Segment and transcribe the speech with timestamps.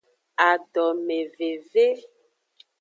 [0.49, 1.85] Adomeveve.